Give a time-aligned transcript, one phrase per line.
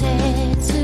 [0.00, 0.79] 谁？